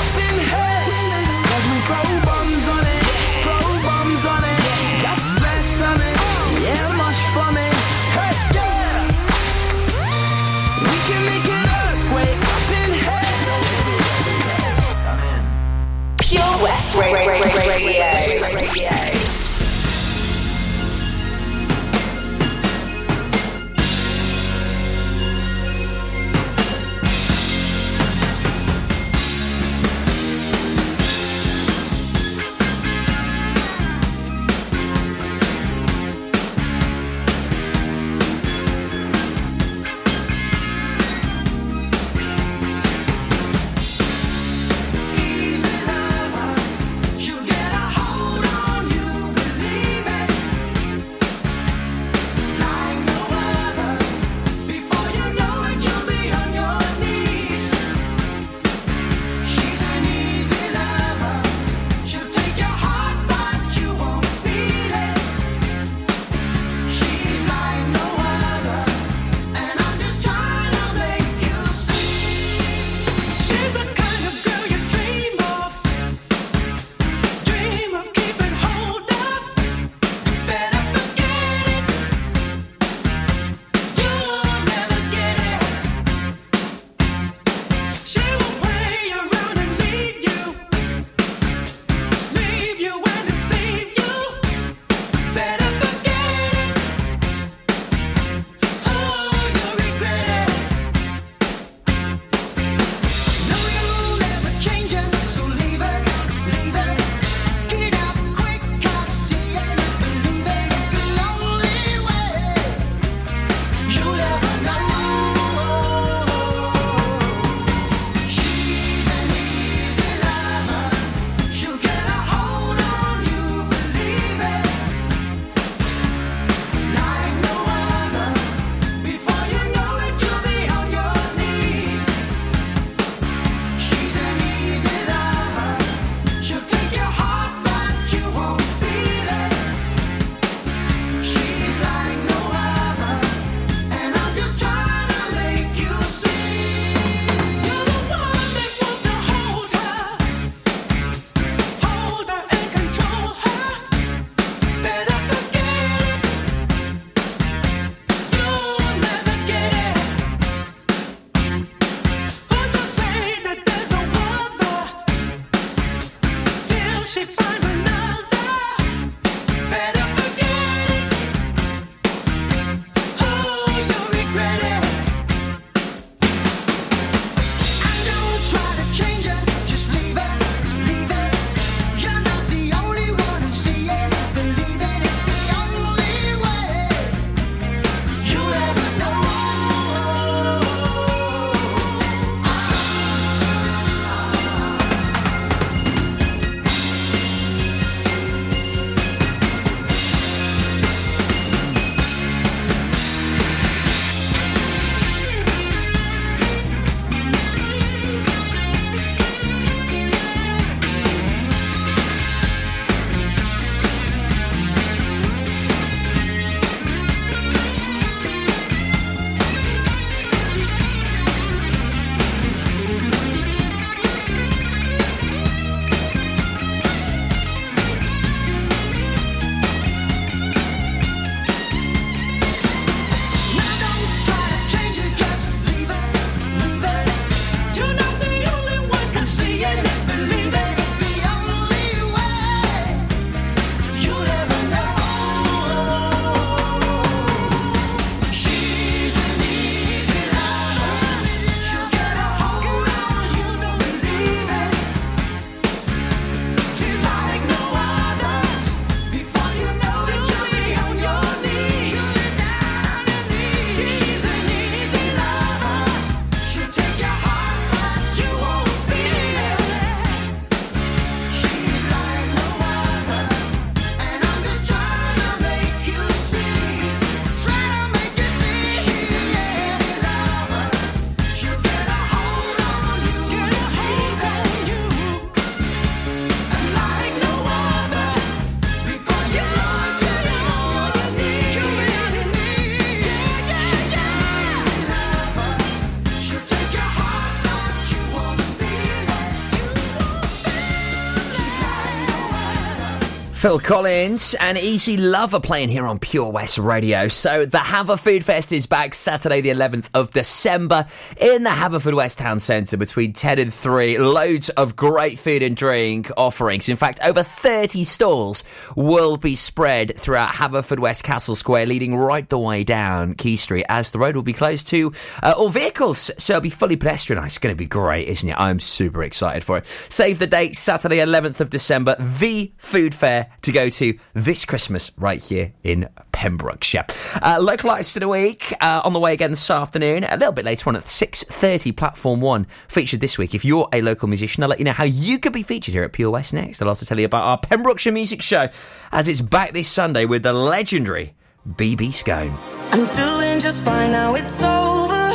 Phil 303.43 303.59
Collins 303.59 304.35
and 304.35 304.57
Easy 304.57 304.97
Lover 304.97 305.41
playing 305.41 305.69
here 305.69 305.85
on 305.85 305.99
Pure 305.99 306.31
West 306.31 306.59
Radio. 306.59 307.09
So 307.09 307.45
the 307.45 307.59
Haverford 307.59 308.25
Fest 308.25 308.53
is 308.53 308.67
back 308.67 308.95
Saturday 308.95 309.41
the 309.41 309.49
11th 309.49 309.89
of 309.95 310.13
December 310.13 310.87
in 311.17 311.43
the 311.43 311.51
Haverfordwest 311.51 312.19
Town 312.19 312.39
Centre 312.39 312.77
between 312.77 313.13
10 313.13 313.41
and 313.41 313.53
3. 313.53 313.99
Loads 313.99 314.49
of 314.51 314.77
great 314.77 315.19
food 315.19 315.43
and 315.43 315.57
drink 315.57 316.09
offerings. 316.17 316.69
In 316.69 316.77
fact, 316.77 317.01
over 317.05 317.25
30 317.25 317.83
stalls 317.83 318.45
will 318.77 319.17
be 319.17 319.35
spread 319.35 319.99
throughout 319.99 320.31
Haverfordwest 320.31 321.03
Castle 321.03 321.35
Square 321.35 321.67
leading 321.67 321.97
right 321.97 322.29
the 322.29 322.39
way 322.39 322.63
down 322.63 323.17
Quay 323.17 323.35
Street 323.35 323.67
as 323.69 323.91
the 323.91 323.99
road 323.99 324.15
will 324.15 324.23
be 324.23 324.33
closed 324.33 324.69
to 324.69 324.93
uh, 325.21 325.35
all 325.37 325.49
vehicles. 325.49 326.13
So 326.17 326.35
it'll 326.35 326.43
be 326.43 326.51
fully 326.51 326.77
pedestrianised. 326.77 327.27
It's 327.27 327.39
going 327.39 327.53
to 327.53 327.59
be 327.59 327.67
great, 327.67 328.07
isn't 328.07 328.29
it? 328.29 328.37
I'm 328.39 328.61
super 328.61 329.03
excited 329.03 329.43
for 329.43 329.59
it. 329.59 329.67
Save 329.89 330.21
the 330.21 330.29
date 330.29 330.57
Saturday 330.57 330.99
11th 330.99 331.41
of 331.41 331.51
December. 331.51 331.97
The 331.99 332.53
food 332.57 332.95
fair 332.95 333.32
to 333.43 333.53
go 333.53 333.71
to 333.71 333.99
this 334.15 334.45
Christmas 334.45 334.91
right 334.97 335.23
here 335.23 335.53
in 335.65 335.89
Pembrokeshire. 336.13 336.87
Uh, 337.21 337.39
local 337.41 337.71
artist 337.71 337.97
of 337.97 338.01
the 338.01 338.09
week 338.09 338.53
uh, 338.61 338.83
on 338.85 338.93
the 338.93 339.01
way 339.01 339.13
again 339.13 339.31
this 339.31 339.51
afternoon. 339.51 340.05
A 340.05 340.17
little 340.17 340.33
bit 340.33 340.45
later 340.45 340.69
on 340.69 340.77
at 340.77 340.87
six 340.87 341.25
thirty, 341.25 341.73
Platform 341.73 342.21
One 342.21 342.47
featured 342.69 343.01
this 343.01 343.19
week. 343.19 343.35
If 343.35 343.45
you're 343.45 343.69
a 343.73 343.83
local 343.83 344.09
musician, 344.09 344.43
I'll 344.43 344.49
let 344.49 344.59
you 344.59 344.65
know 344.65 344.73
how 344.73 344.85
you 344.85 345.19
could 345.19 345.33
be 345.33 345.43
featured 345.43 345.75
here 345.75 345.83
at 345.83 345.93
Pure 345.93 346.11
West 346.11 346.35
next. 346.35 346.63
I'll 346.63 346.69
also 346.69 346.87
tell 346.87 346.99
you 346.99 347.07
about 347.07 347.23
our 347.23 347.39
Pembrokeshire 347.39 347.93
Music 347.93 348.23
Show 348.23 348.49
as 348.93 349.09
it's 349.09 349.21
back 349.21 349.53
this 349.53 349.69
Sunday 349.69 350.05
with 350.05 350.23
the 350.23 350.33
legendary 350.33 351.15
BB 351.49 351.93
Scone. 351.93 352.37
I'm 352.71 352.87
doing 352.89 353.41
just 353.41 353.65
fine 353.65 353.91
now. 353.93 354.15
It's 354.15 354.43
over. 354.43 355.13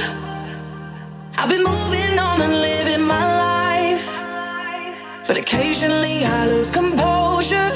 I've 1.39 1.49
been 1.49 1.63
moving 1.63 2.19
on 2.19 2.41
and 2.41 2.51
living 2.51 3.08
my 3.08 3.93
life, 3.93 5.27
but 5.27 5.38
occasionally 5.38 6.25
I 6.25 6.47
lose 6.47 6.71
composure. 6.71 7.71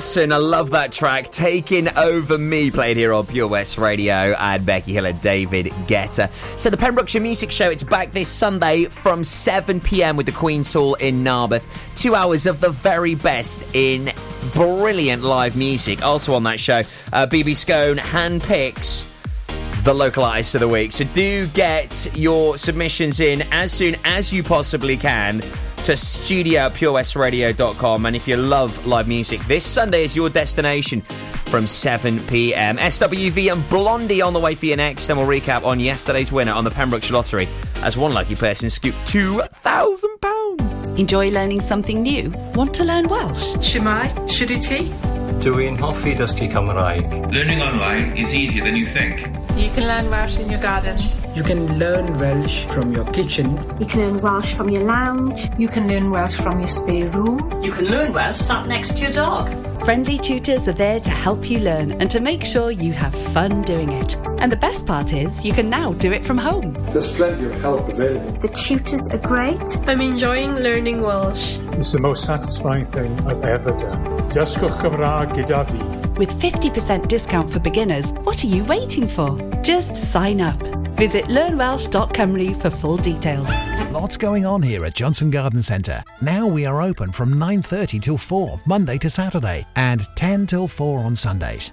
I 0.00 0.24
love 0.38 0.70
that 0.70 0.92
track. 0.92 1.30
Taking 1.30 1.86
Over 1.94 2.38
Me, 2.38 2.70
played 2.70 2.96
here 2.96 3.12
on 3.12 3.26
Pure 3.26 3.48
West 3.48 3.76
Radio, 3.76 4.34
and 4.38 4.64
Becky 4.64 4.94
Hill 4.94 5.04
and 5.04 5.20
David 5.20 5.66
Guetta. 5.86 6.32
So, 6.58 6.70
the 6.70 6.78
Pembrokeshire 6.78 7.20
Music 7.20 7.52
Show, 7.52 7.68
it's 7.68 7.82
back 7.82 8.12
this 8.12 8.30
Sunday 8.30 8.86
from 8.86 9.22
7 9.22 9.78
pm 9.78 10.16
with 10.16 10.24
the 10.24 10.32
Queen's 10.32 10.72
Hall 10.72 10.94
in 10.94 11.22
Narberth. 11.22 11.66
Two 11.96 12.14
hours 12.14 12.46
of 12.46 12.60
the 12.60 12.70
very 12.70 13.14
best 13.14 13.62
in 13.74 14.10
brilliant 14.54 15.22
live 15.22 15.54
music. 15.54 16.02
Also 16.02 16.32
on 16.32 16.44
that 16.44 16.58
show, 16.58 16.78
uh, 17.12 17.26
BB 17.26 17.54
Scone 17.54 17.98
handpicks 17.98 19.06
the 19.84 19.92
local 19.92 20.24
artist 20.24 20.54
of 20.54 20.62
the 20.62 20.68
week. 20.68 20.92
So 20.92 21.04
do 21.04 21.46
get 21.48 22.16
your 22.16 22.56
submissions 22.56 23.20
in 23.20 23.42
as 23.52 23.70
soon 23.70 23.96
as 24.04 24.32
you 24.32 24.42
possibly 24.42 24.96
can 24.96 25.42
to 25.84 25.96
studio 25.96 26.60
at 26.66 26.74
purewestradio.com. 26.74 28.06
And 28.06 28.14
if 28.16 28.28
you 28.28 28.36
love 28.36 28.86
live 28.86 29.08
music, 29.08 29.40
this 29.46 29.64
Sunday 29.64 30.04
is 30.04 30.14
your 30.14 30.30
destination 30.30 31.00
from 31.50 31.66
7 31.66 32.18
p.m. 32.26 32.76
SWV 32.76 33.52
and 33.52 33.68
Blondie 33.68 34.22
on 34.22 34.32
the 34.32 34.40
way 34.40 34.54
for 34.54 34.66
you 34.66 34.76
next. 34.76 35.06
Then 35.06 35.18
we'll 35.18 35.26
recap 35.26 35.64
on 35.64 35.80
yesterday's 35.80 36.30
winner 36.30 36.52
on 36.52 36.64
the 36.64 36.70
Pembrokeshire 36.70 37.14
Lottery 37.14 37.48
as 37.82 37.96
one 37.96 38.12
lucky 38.12 38.34
person 38.34 38.70
scooped 38.70 38.98
£2,000. 39.06 40.98
Enjoy 40.98 41.30
learning 41.30 41.60
something 41.60 42.02
new? 42.02 42.32
Want 42.54 42.74
to 42.74 42.84
learn 42.84 43.08
Welsh? 43.08 43.54
Shemai, 43.56 44.14
Shuduti. 44.28 44.92
Dwi'n 45.40 45.78
hoffi 45.78 46.14
dysgu 46.14 46.50
Cymraeg. 46.52 47.32
Learning 47.32 47.62
online 47.62 48.16
is 48.16 48.34
easier 48.34 48.62
than 48.62 48.76
you 48.76 48.86
think. 48.86 49.20
You 49.56 49.70
can 49.70 49.86
learn 49.86 50.10
Welsh 50.10 50.38
in 50.38 50.50
your 50.50 50.60
garden. 50.60 51.19
You 51.32 51.44
can 51.44 51.78
learn 51.78 52.18
Welsh 52.18 52.66
from 52.66 52.92
your 52.92 53.04
kitchen. 53.12 53.56
You 53.78 53.86
can 53.86 54.00
learn 54.00 54.20
Welsh 54.20 54.52
from 54.52 54.68
your 54.68 54.82
lounge. 54.82 55.48
You 55.58 55.68
can 55.68 55.86
learn 55.86 56.10
Welsh 56.10 56.34
from 56.34 56.58
your 56.58 56.68
spare 56.68 57.08
room. 57.10 57.62
You 57.62 57.70
can 57.70 57.84
learn 57.84 58.12
Welsh 58.12 58.36
sat 58.36 58.66
next 58.66 58.98
to 58.98 59.04
your 59.04 59.12
dog. 59.12 59.48
Friendly 59.84 60.18
tutors 60.18 60.66
are 60.66 60.72
there 60.72 60.98
to 60.98 61.10
help 61.10 61.48
you 61.48 61.60
learn 61.60 61.92
and 61.92 62.10
to 62.10 62.18
make 62.18 62.44
sure 62.44 62.72
you 62.72 62.92
have 62.92 63.14
fun 63.32 63.62
doing 63.62 63.92
it. 63.92 64.16
And 64.40 64.50
the 64.50 64.56
best 64.56 64.86
part 64.86 65.12
is, 65.12 65.44
you 65.44 65.52
can 65.52 65.70
now 65.70 65.92
do 65.94 66.10
it 66.10 66.24
from 66.24 66.36
home. 66.36 66.74
There's 66.92 67.14
plenty 67.14 67.46
of 67.46 67.54
help 67.60 67.88
available. 67.88 68.32
The 68.40 68.48
tutors 68.48 69.08
are 69.10 69.18
great. 69.18 69.60
I'm 69.86 70.00
enjoying 70.00 70.56
learning 70.56 71.00
Welsh. 71.00 71.56
It's 71.80 71.92
the 71.92 71.98
most 71.98 72.26
satisfying 72.26 72.84
thing 72.84 73.10
I've 73.26 73.42
ever 73.42 73.70
done. 73.70 74.04
Dysgwch 74.28 74.82
Cymraeg 74.82 75.30
gyda 75.30 75.64
fi. 75.66 76.08
With 76.18 76.28
50% 76.38 77.08
discount 77.08 77.48
for 77.48 77.58
beginners, 77.58 78.12
what 78.24 78.44
are 78.44 78.48
you 78.48 78.64
waiting 78.64 79.08
for? 79.08 79.30
Just 79.62 79.96
sign 79.96 80.42
up. 80.42 80.60
Visit 80.98 81.24
learnwelsh.cymru 81.30 82.60
for 82.60 82.68
full 82.68 82.98
details. 82.98 83.48
Lots 83.92 84.18
going 84.18 84.44
on 84.44 84.60
here 84.60 84.84
at 84.84 84.92
Johnston 84.92 85.30
Garden 85.30 85.62
Centre. 85.62 86.04
Now 86.20 86.46
we 86.46 86.66
are 86.66 86.82
open 86.82 87.12
from 87.12 87.32
9:30 87.38 87.98
till 87.98 88.18
4 88.18 88.60
Monday 88.66 88.98
to 88.98 89.08
Saturday 89.08 89.66
and 89.74 90.02
10 90.16 90.46
till 90.46 90.68
4 90.68 90.98
on 90.98 91.16
Sundays. 91.16 91.72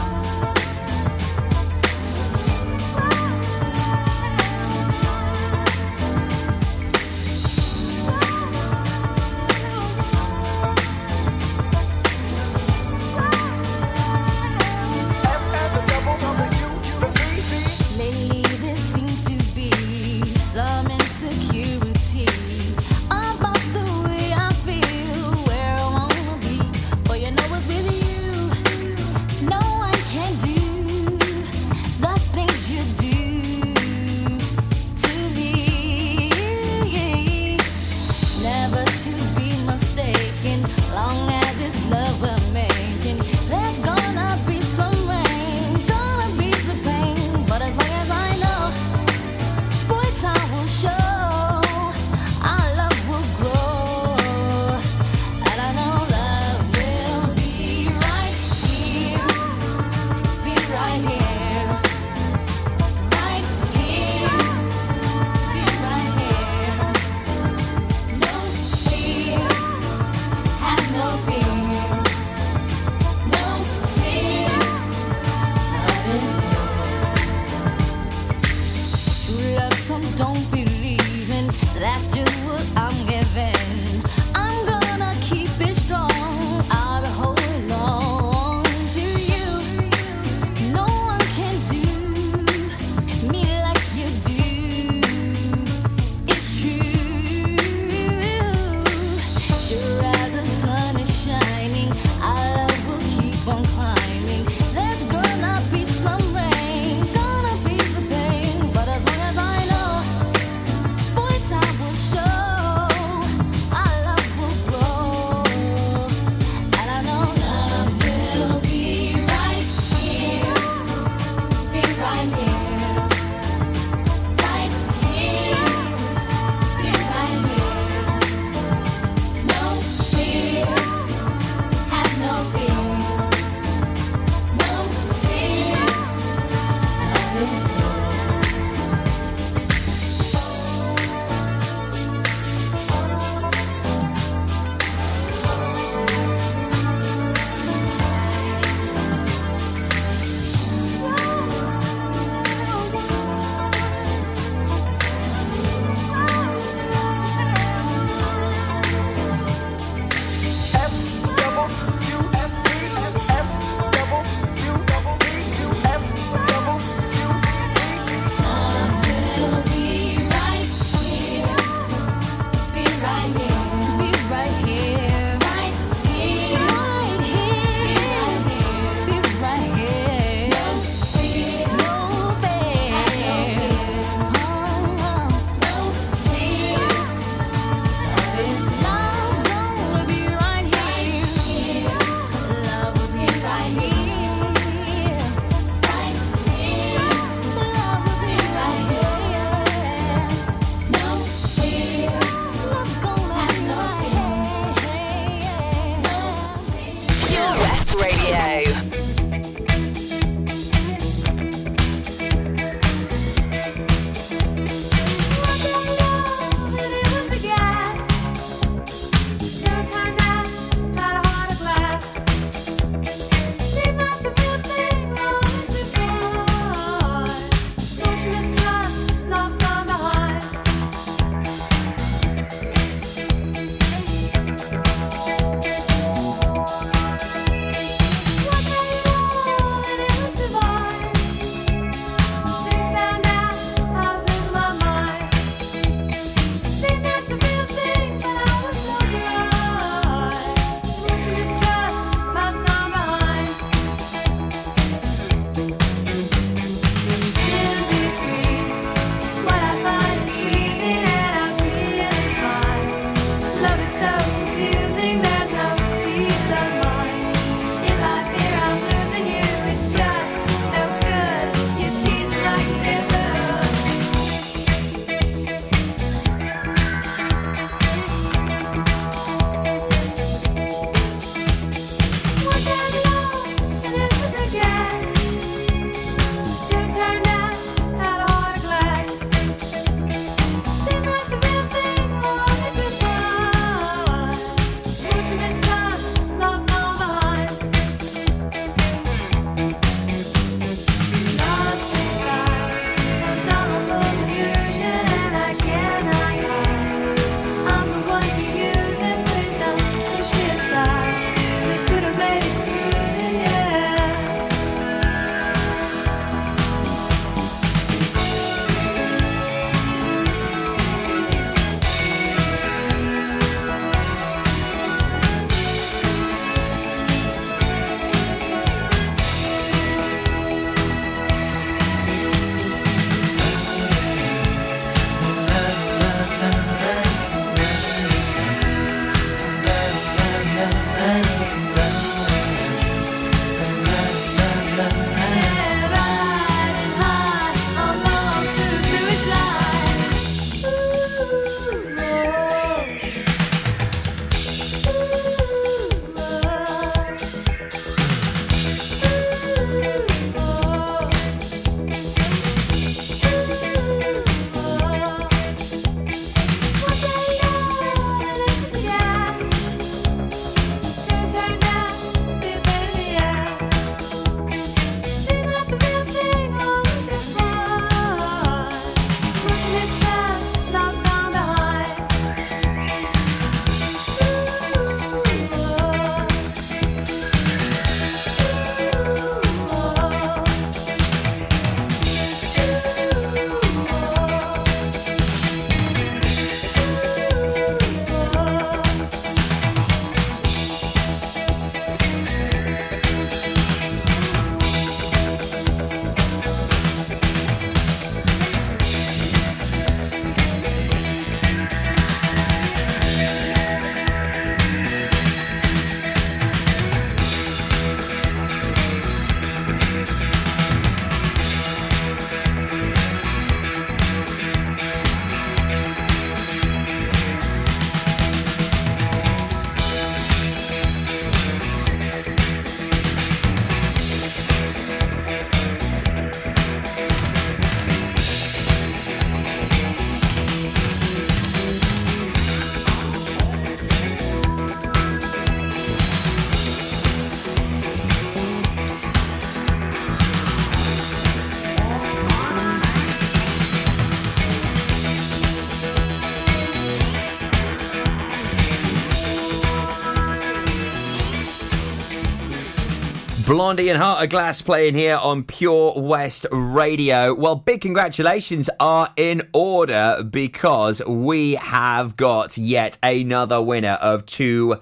Blondie 463.61 463.89
and 463.89 464.01
Heart 464.01 464.23
of 464.23 464.29
Glass 464.31 464.59
playing 464.63 464.95
here 464.95 465.17
on 465.17 465.43
Pure 465.43 466.01
West 466.01 466.47
Radio. 466.51 467.35
Well, 467.35 467.53
big 467.53 467.81
congratulations 467.81 468.71
are 468.79 469.13
in 469.15 469.47
order 469.53 470.23
because 470.27 470.99
we 471.05 471.53
have 471.53 472.17
got 472.17 472.57
yet 472.57 472.97
another 473.03 473.61
winner 473.61 473.99
of 474.01 474.25
two 474.25 474.79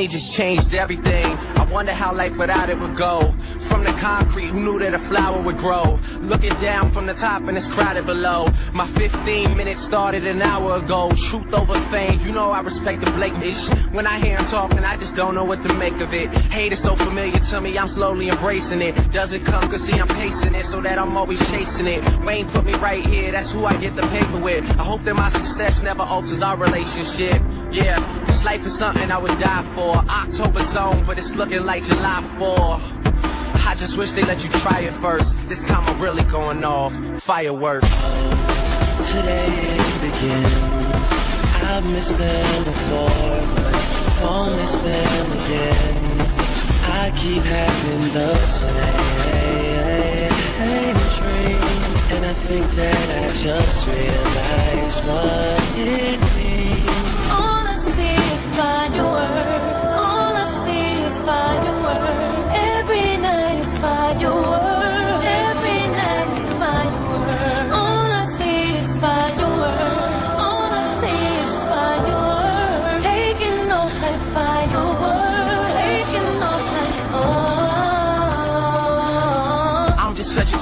Money 0.00 0.08
just 0.08 0.34
changed 0.34 0.72
everything. 0.72 1.26
I 1.58 1.70
wonder 1.70 1.92
how 1.92 2.14
life 2.14 2.38
without 2.38 2.70
it 2.70 2.78
would 2.78 2.96
go. 2.96 3.34
From 3.80 3.94
the 3.94 4.00
concrete, 4.02 4.48
who 4.48 4.60
knew 4.60 4.78
that 4.80 4.92
a 4.92 4.98
flower 4.98 5.40
would 5.40 5.56
grow? 5.56 5.98
Looking 6.20 6.52
down 6.60 6.90
from 6.90 7.06
the 7.06 7.14
top 7.14 7.48
and 7.48 7.56
it's 7.56 7.66
crowded 7.66 8.04
below. 8.04 8.52
My 8.74 8.86
15 8.86 9.56
minutes 9.56 9.80
started 9.80 10.26
an 10.26 10.42
hour 10.42 10.76
ago. 10.76 11.10
Truth 11.16 11.54
over 11.54 11.80
fame, 11.88 12.20
you 12.20 12.30
know 12.30 12.50
I 12.50 12.60
respect 12.60 13.00
the 13.00 13.10
blatant 13.12 13.94
When 13.94 14.06
I 14.06 14.18
hear 14.18 14.36
him 14.36 14.44
talking, 14.44 14.80
I 14.80 14.98
just 14.98 15.16
don't 15.16 15.34
know 15.34 15.44
what 15.44 15.62
to 15.62 15.72
make 15.72 15.98
of 16.00 16.12
it. 16.12 16.28
Hate 16.52 16.74
is 16.74 16.82
so 16.82 16.94
familiar 16.94 17.38
to 17.38 17.60
me, 17.62 17.78
I'm 17.78 17.88
slowly 17.88 18.28
embracing 18.28 18.82
it. 18.82 18.94
Does 19.12 19.32
it 19.32 19.46
come? 19.46 19.70
Cause 19.70 19.84
see, 19.84 19.94
I'm 19.98 20.08
pacing 20.08 20.54
it 20.54 20.66
so 20.66 20.82
that 20.82 20.98
I'm 20.98 21.16
always 21.16 21.40
chasing 21.50 21.86
it. 21.86 22.04
Wayne 22.22 22.50
put 22.50 22.66
me 22.66 22.74
right 22.74 23.06
here, 23.06 23.32
that's 23.32 23.50
who 23.50 23.64
I 23.64 23.78
get 23.78 23.96
the 23.96 24.06
paper 24.08 24.40
with. 24.40 24.62
I 24.78 24.84
hope 24.84 25.04
that 25.04 25.14
my 25.14 25.30
success 25.30 25.80
never 25.80 26.02
alters 26.02 26.42
our 26.42 26.58
relationship. 26.58 27.40
Yeah, 27.72 28.24
this 28.26 28.44
life 28.44 28.66
is 28.66 28.76
something 28.76 29.10
I 29.10 29.16
would 29.16 29.38
die 29.38 29.62
for. 29.74 29.96
October 29.96 30.62
zone, 30.64 31.02
but 31.06 31.16
it's 31.16 31.34
looking 31.34 31.64
like 31.64 31.84
July 31.84 32.20
4. 32.36 32.99
I 33.70 33.76
just 33.76 33.96
wish 33.96 34.10
they 34.10 34.22
let 34.22 34.42
you 34.42 34.50
try 34.50 34.80
it 34.80 34.92
first. 34.94 35.36
This 35.48 35.68
time 35.68 35.84
I'm 35.88 36.02
really 36.02 36.24
going 36.24 36.64
off. 36.64 36.92
Fireworks. 37.22 37.88
Today 39.12 39.46
it 39.78 40.00
begins. 40.00 41.08
I've 41.70 41.86
missed 41.86 42.18
them 42.18 42.64
before, 42.64 43.46
but 43.54 43.74
won't 44.24 44.56
miss 44.56 44.72
them 44.72 45.32
again. 45.44 46.20
I 46.82 47.12
keep 47.16 47.44
having 47.44 48.12
the 48.12 48.34
same 48.48 49.90
dream, 51.20 51.62
and 52.10 52.26
I 52.26 52.34
think 52.34 52.68
that 52.72 53.08
I 53.24 53.32
just 53.36 53.86
realized 53.86 55.04
what 55.04 55.78
it. 55.78 56.09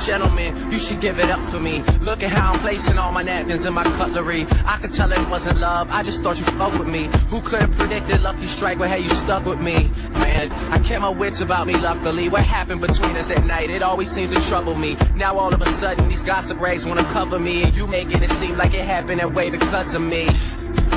Gentleman, 0.08 0.72
you 0.72 0.78
should 0.78 1.02
give 1.02 1.18
it 1.18 1.28
up 1.28 1.40
for 1.50 1.60
me. 1.60 1.82
Look 2.00 2.22
at 2.22 2.32
how 2.32 2.54
I'm 2.54 2.60
placing 2.60 2.96
all 2.96 3.12
my 3.12 3.22
napkins 3.22 3.66
and 3.66 3.74
my 3.74 3.84
cutlery. 3.84 4.46
I 4.64 4.78
could 4.80 4.90
tell 4.90 5.12
it 5.12 5.28
wasn't 5.28 5.58
love, 5.60 5.90
I 5.90 6.02
just 6.02 6.22
thought 6.22 6.38
you 6.38 6.46
fuck 6.46 6.78
with 6.78 6.88
me. 6.88 7.10
Who 7.28 7.42
could 7.42 7.60
have 7.60 7.72
predicted 7.72 8.22
Lucky 8.22 8.46
Strike 8.46 8.78
would 8.78 8.88
have 8.88 9.00
you 9.00 9.10
stuck 9.10 9.44
with 9.44 9.60
me? 9.60 9.90
Man, 10.12 10.50
I 10.72 10.78
kept 10.78 11.02
my 11.02 11.10
wits 11.10 11.42
about 11.42 11.66
me 11.66 11.76
luckily. 11.76 12.30
What 12.30 12.42
happened 12.42 12.80
between 12.80 13.18
us 13.18 13.26
that 13.26 13.44
night? 13.44 13.68
It 13.68 13.82
always 13.82 14.10
seems 14.10 14.32
to 14.32 14.40
trouble 14.48 14.74
me. 14.74 14.96
Now 15.14 15.36
all 15.36 15.52
of 15.52 15.60
a 15.60 15.68
sudden, 15.72 16.08
these 16.08 16.22
gossip 16.22 16.58
rags 16.58 16.86
wanna 16.86 17.04
cover 17.12 17.38
me, 17.38 17.64
and 17.64 17.76
you 17.76 17.86
making 17.86 18.22
it 18.22 18.30
seem 18.30 18.56
like 18.56 18.72
it 18.72 18.86
happened 18.86 19.20
that 19.20 19.34
way 19.34 19.50
because 19.50 19.94
of 19.94 20.00
me. 20.00 20.30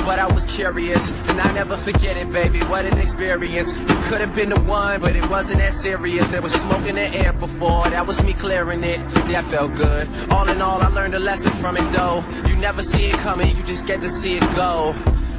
But 0.06 0.18
I 0.18 0.26
was 0.32 0.46
curious, 0.46 1.10
and 1.32 1.40
I 1.40 1.50
never 1.50 1.78
forget 1.78 2.18
it, 2.18 2.30
baby. 2.30 2.60
What 2.60 2.84
an 2.84 2.98
experience. 2.98 3.72
You 3.72 3.96
could 4.08 4.20
have 4.20 4.34
been 4.34 4.50
the 4.50 4.60
one, 4.60 5.00
but 5.00 5.16
it 5.16 5.26
wasn't 5.30 5.60
that 5.60 5.72
serious. 5.72 6.28
There 6.28 6.42
was 6.42 6.52
smoke 6.52 6.86
in 6.86 6.96
the 6.96 7.08
air 7.14 7.32
before, 7.32 7.88
that 7.88 8.06
was 8.06 8.22
me 8.22 8.34
clearing 8.34 8.84
it. 8.84 8.98
That 9.30 9.44
felt 9.46 9.74
good. 9.74 10.08
All 10.30 10.46
in 10.48 10.60
all, 10.60 10.82
I 10.82 10.88
learned 10.88 11.14
a 11.14 11.18
lesson 11.18 11.52
from 11.52 11.78
it, 11.78 11.90
though. 11.92 12.22
You 12.46 12.56
never 12.56 12.82
see 12.82 13.06
it 13.06 13.16
coming, 13.18 13.56
you 13.56 13.62
just 13.62 13.86
get 13.86 14.02
to 14.02 14.10
see 14.10 14.36
it 14.36 14.54
go. 14.54 14.94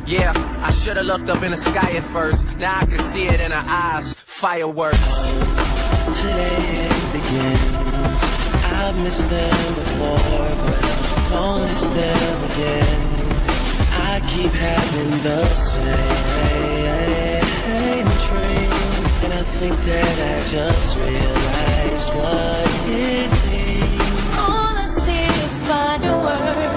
Yeah, 0.08 0.34
I 0.64 0.72
should 0.72 0.98
have 0.98 1.06
looked 1.06 1.30
up 1.30 1.44
in 1.44 1.52
the 1.52 1.58
sky 1.58 1.92
at 1.92 2.04
first. 2.06 2.44
Now 2.58 2.80
I 2.82 2.86
can 2.88 3.00
see 3.00 3.28
it 3.28 3.40
in 3.40 3.52
her 3.52 3.64
eyes. 3.66 4.16
Fireworks. 4.26 5.30
Today 6.22 6.90
it 6.90 7.14
begins. 7.14 8.20
I've 8.66 8.98
missed 8.98 9.30
them 9.30 9.76
before, 9.76 10.18
but 10.18 11.32
won't 11.32 11.70
miss 11.70 11.82
them 11.82 12.52
again. 12.52 13.13
I 14.14 14.20
keep 14.20 14.52
having 14.52 15.10
the 15.24 15.44
same 15.56 16.94
dream, 18.28 18.72
and 19.24 19.34
I 19.34 19.42
think 19.58 19.76
that 19.86 20.18
I 20.32 20.48
just 20.48 20.98
realized 21.00 22.14
what 22.14 22.70
it 22.90 23.32
means. 23.50 24.38
All 24.38 24.78
I 24.78 24.88
see 25.04 25.26
is 25.46 25.58
fireworks. 25.68 26.73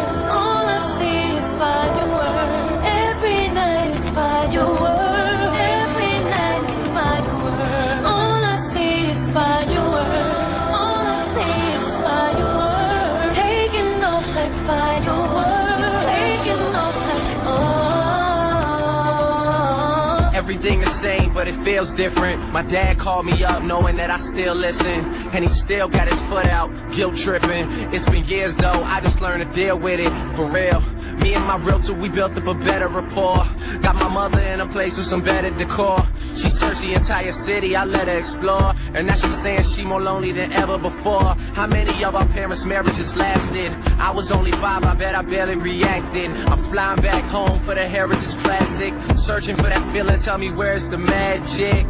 But 21.36 21.46
it 21.46 21.54
feels 21.56 21.92
different. 21.92 22.50
My 22.50 22.62
dad 22.62 22.98
called 22.98 23.26
me 23.26 23.44
up 23.44 23.62
knowing 23.62 23.96
that 23.98 24.10
I 24.10 24.16
still 24.16 24.54
listen. 24.54 25.04
And 25.34 25.44
he 25.44 25.48
still 25.48 25.86
got 25.86 26.08
his 26.08 26.18
foot 26.22 26.46
out, 26.46 26.70
guilt 26.92 27.18
tripping. 27.18 27.70
It's 27.92 28.06
been 28.06 28.24
years 28.24 28.56
though, 28.56 28.82
I 28.82 29.02
just 29.02 29.20
learned 29.20 29.44
to 29.44 29.52
deal 29.52 29.78
with 29.78 30.00
it, 30.00 30.10
for 30.34 30.50
real. 30.50 30.82
Me 31.18 31.34
and 31.34 31.44
my 31.44 31.56
realtor, 31.58 31.94
we 31.94 32.08
built 32.08 32.36
up 32.36 32.46
a 32.46 32.54
better 32.54 32.88
rapport. 32.88 33.44
Got 33.82 33.96
my 33.96 34.08
mother 34.08 34.38
in 34.38 34.60
a 34.60 34.66
place 34.66 34.96
with 34.96 35.06
some 35.06 35.22
better 35.22 35.50
decor. 35.50 36.06
She 36.34 36.50
searched 36.50 36.82
the 36.82 36.92
entire 36.92 37.32
city, 37.32 37.74
I 37.74 37.84
let 37.84 38.08
her 38.08 38.18
explore. 38.18 38.74
And 38.94 39.06
now 39.06 39.14
she's 39.14 39.36
saying 39.36 39.62
she 39.62 39.82
more 39.84 40.00
lonely 40.00 40.32
than 40.32 40.52
ever 40.52 40.76
before. 40.76 41.34
How 41.54 41.66
many 41.66 42.04
of 42.04 42.14
our 42.14 42.26
parents' 42.28 42.66
marriages 42.66 43.16
lasted? 43.16 43.72
I 43.98 44.10
was 44.10 44.30
only 44.30 44.52
five, 44.52 44.84
I 44.84 44.94
bet 44.94 45.14
I 45.14 45.22
barely 45.22 45.56
reacted. 45.56 46.30
I'm 46.30 46.62
flying 46.64 47.00
back 47.00 47.24
home 47.24 47.58
for 47.60 47.74
the 47.74 47.88
Heritage 47.88 48.34
Classic. 48.42 48.92
Searching 49.16 49.56
for 49.56 49.62
that 49.62 49.90
feeling, 49.92 50.20
tell 50.20 50.36
me 50.36 50.50
where's 50.50 50.88
the 50.88 50.98
magic? 51.26 51.86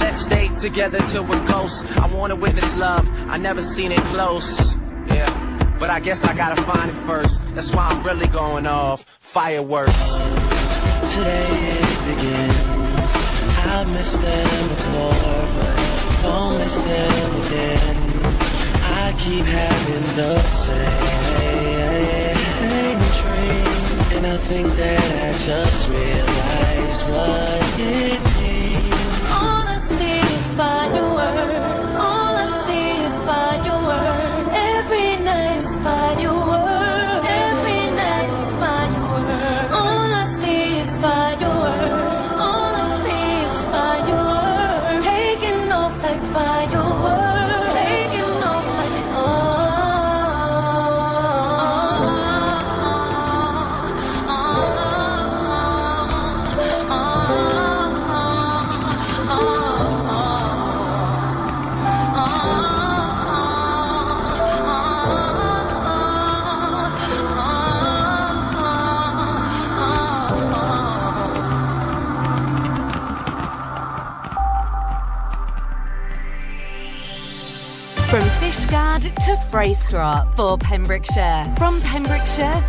Let's 0.00 0.20
stay 0.20 0.48
together 0.56 0.98
till 1.10 1.24
we're 1.24 1.44
ghosts. 1.46 1.84
I 1.96 2.06
wanna 2.14 2.36
witness 2.36 2.74
love, 2.76 3.04
I 3.34 3.36
never 3.36 3.62
seen 3.62 3.92
it 3.92 4.04
close. 4.14 4.74
Yeah. 5.06 5.30
But 5.78 5.90
I 5.90 6.00
guess 6.00 6.24
I 6.24 6.32
gotta 6.34 6.60
find 6.62 6.90
it 6.90 6.98
first. 7.06 7.42
That's 7.54 7.72
why 7.74 7.84
I'm 7.90 8.02
really 8.02 8.28
going 8.28 8.66
off. 8.66 9.04
Fireworks. 9.20 10.04
Today 11.14 11.54
it 11.84 11.98
begins. 12.08 13.10
I've 13.72 13.88
missed 13.96 14.20
them 14.20 14.68
before, 14.74 15.38
but 15.56 15.74
won't 16.24 16.58
miss 16.58 16.76
them 16.90 17.30
again. 17.42 17.96
I 19.04 19.06
keep 19.24 19.44
having 19.60 20.06
the 20.20 20.34
same 20.64 21.28
dream, 23.20 23.66
and 24.16 24.24
I 24.26 24.36
think 24.50 24.66
that 24.76 25.08
I 25.26 25.30
just 25.50 25.88
realized 25.88 27.02
what 27.12 27.80
it 27.80 28.20
means. 28.36 28.47
See 30.58 30.64
is 30.64 30.66
fireworks. 30.66 31.87
To 79.28 79.34
Freystrop 79.34 80.34
for 80.36 80.56
Pembrokeshire. 80.56 81.52
From 81.58 81.82
Pembrokeshire, 81.82 82.64